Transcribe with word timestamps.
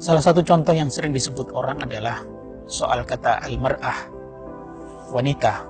Salah 0.00 0.24
satu 0.24 0.40
contoh 0.40 0.72
yang 0.72 0.88
sering 0.88 1.12
disebut 1.12 1.52
orang 1.52 1.84
adalah 1.84 2.24
soal 2.64 3.04
kata 3.04 3.44
al-mar'ah, 3.44 4.08
wanita. 5.12 5.60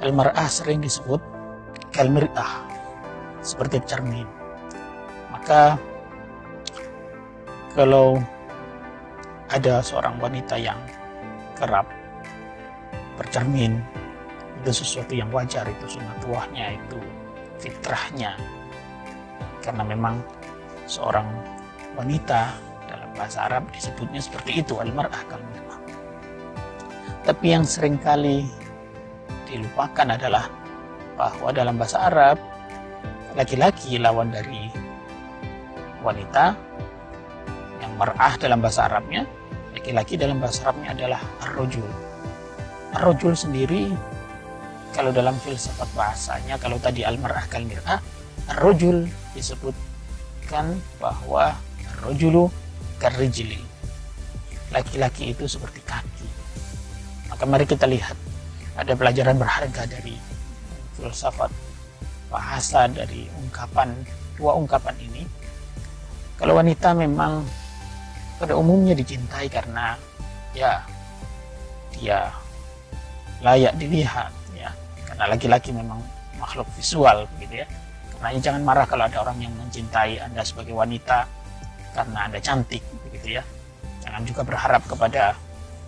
Al-mar'ah 0.00 0.48
sering 0.48 0.80
disebut 0.80 1.20
kalmir'ah, 1.92 2.64
seperti 3.44 3.84
cermin. 3.84 4.24
Maka 5.28 5.76
kalau 7.76 8.16
ada 9.52 9.84
seorang 9.84 10.16
wanita 10.16 10.56
yang 10.56 10.80
kerap 11.60 11.84
bercermin, 13.20 13.84
itu 14.64 14.72
sesuatu 14.72 15.12
yang 15.12 15.28
wajar, 15.28 15.68
itu 15.68 16.00
sunatullahnya, 16.00 16.80
itu 16.80 16.96
fitrahnya. 17.60 18.40
Karena 19.60 19.84
memang 19.84 20.16
seorang 20.88 21.28
wanita 21.92 22.71
bahasa 23.16 23.48
Arab 23.48 23.68
disebutnya 23.72 24.20
seperti 24.22 24.64
itu 24.64 24.80
al-mar'ah 24.80 25.22
kal 25.28 25.42
tapi 27.22 27.54
yang 27.54 27.62
sering 27.62 28.02
kali 28.02 28.42
dilupakan 29.46 30.18
adalah 30.18 30.50
bahwa 31.14 31.54
dalam 31.54 31.78
bahasa 31.78 32.10
Arab 32.10 32.36
laki-laki 33.38 33.96
lawan 34.00 34.34
dari 34.34 34.68
wanita 36.02 36.58
yang 37.78 37.92
mar'ah 37.94 38.34
dalam 38.42 38.58
bahasa 38.58 38.90
Arabnya 38.90 39.22
laki-laki 39.70 40.18
dalam 40.18 40.42
bahasa 40.42 40.66
Arabnya 40.68 40.98
adalah 40.98 41.20
ar-rajul 41.46 41.86
ar-rajul 42.98 43.32
sendiri 43.38 43.94
kalau 44.92 45.14
dalam 45.14 45.38
filsafat 45.40 45.88
bahasanya 45.94 46.58
kalau 46.58 46.76
tadi 46.82 47.06
al-mar'ah 47.06 47.46
ar-rajul 48.50 49.06
disebutkan 49.32 50.74
bahwa 50.98 51.54
ar-rajulu 51.96 52.50
karijli. 53.02 53.58
Laki-laki 54.70 55.34
itu 55.34 55.50
seperti 55.50 55.82
kaki. 55.82 56.28
Maka 57.26 57.42
mari 57.42 57.66
kita 57.66 57.90
lihat 57.90 58.14
ada 58.78 58.94
pelajaran 58.94 59.36
berharga 59.36 59.82
dari 59.90 60.14
filsafat 60.94 61.50
bahasa 62.30 62.86
dari 62.86 63.26
ungkapan 63.42 63.90
dua 64.38 64.54
ungkapan 64.54 64.94
ini. 65.02 65.26
Kalau 66.38 66.54
wanita 66.54 66.94
memang 66.94 67.42
pada 68.38 68.54
umumnya 68.54 68.94
dicintai 68.94 69.50
karena 69.50 69.98
ya 70.54 70.82
dia 71.94 72.30
layak 73.42 73.74
dilihat 73.78 74.32
ya 74.56 74.70
karena 75.06 75.24
laki-laki 75.30 75.70
memang 75.70 76.02
makhluk 76.40 76.66
visual 76.74 77.28
gitu 77.38 77.62
ya 77.62 77.66
karena 78.18 78.38
jangan 78.42 78.62
marah 78.66 78.86
kalau 78.86 79.06
ada 79.06 79.22
orang 79.22 79.38
yang 79.38 79.54
mencintai 79.54 80.18
anda 80.18 80.42
sebagai 80.42 80.74
wanita 80.74 81.26
karena 81.92 82.28
Anda 82.28 82.38
cantik 82.40 82.82
begitu 83.08 83.40
ya. 83.40 83.42
Jangan 84.02 84.22
juga 84.26 84.42
berharap 84.42 84.82
kepada 84.90 85.36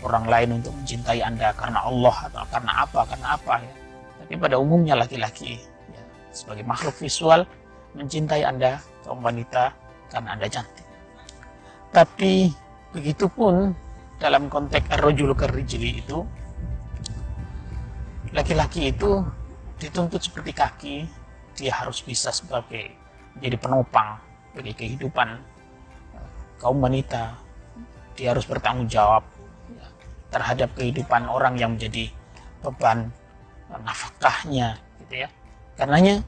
orang 0.04 0.24
lain 0.28 0.48
untuk 0.62 0.72
mencintai 0.76 1.20
Anda 1.24 1.50
karena 1.56 1.82
Allah 1.84 2.16
atau 2.30 2.44
karena 2.52 2.72
apa, 2.84 3.00
karena 3.08 3.26
apa 3.34 3.54
ya. 3.60 3.74
Tapi 4.24 4.32
pada 4.40 4.56
umumnya 4.56 4.94
laki-laki 4.96 5.60
ya, 5.92 6.02
sebagai 6.30 6.64
makhluk 6.64 6.94
visual 6.96 7.44
mencintai 7.96 8.44
Anda 8.44 8.80
kaum 9.02 9.20
wanita 9.20 9.72
karena 10.12 10.28
Anda 10.36 10.46
cantik. 10.48 10.86
Tapi 11.94 12.52
begitupun 12.94 13.74
dalam 14.18 14.46
konteks 14.46 14.88
ar-rajul 14.94 15.34
kerijili 15.34 16.00
itu 16.00 16.22
laki-laki 18.34 18.90
itu 18.94 19.22
dituntut 19.78 20.22
seperti 20.22 20.52
kaki 20.54 20.96
dia 21.54 21.70
harus 21.74 22.02
bisa 22.02 22.34
sebagai 22.34 22.94
jadi 23.38 23.58
penopang 23.58 24.18
bagi 24.54 24.74
kehidupan 24.74 25.38
kaum 26.64 26.80
wanita 26.80 27.36
dia 28.16 28.32
harus 28.32 28.48
bertanggung 28.48 28.88
jawab 28.88 29.20
ya, 29.68 29.84
terhadap 30.32 30.72
kehidupan 30.72 31.28
orang 31.28 31.60
yang 31.60 31.76
menjadi 31.76 32.08
beban 32.64 33.12
nafkahnya 33.68 34.80
gitu 35.04 35.26
ya. 35.26 35.28
Karenanya 35.76 36.24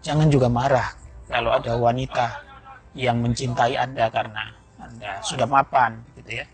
jangan 0.00 0.32
juga 0.32 0.48
marah 0.48 0.96
kalau 1.28 1.52
ada 1.52 1.76
wanita 1.76 2.40
yang 2.96 3.20
mencintai 3.20 3.76
anda 3.76 4.08
karena 4.08 4.56
anda 4.80 5.20
sudah 5.20 5.44
mapan 5.44 6.00
gitu 6.16 6.40
ya. 6.40 6.46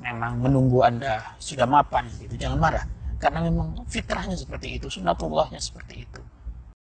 Memang 0.00 0.40
menunggu 0.40 0.88
anda 0.88 1.36
sudah 1.36 1.68
mapan 1.68 2.08
gitu. 2.16 2.32
Jangan 2.40 2.56
marah 2.56 2.84
karena 3.18 3.44
memang 3.44 3.84
fitrahnya 3.90 4.38
seperti 4.38 4.78
itu 4.78 4.86
sunatullahnya 4.88 5.58
seperti 5.58 6.06
itu 6.06 6.22